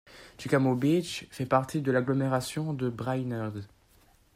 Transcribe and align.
Chickamaw 0.39 0.73
Beach 0.75 1.27
fait 1.29 1.45
partie 1.45 1.79
de 1.83 1.91
l’agglomération 1.91 2.73
de 2.73 2.89
Brainerd. 2.89 3.67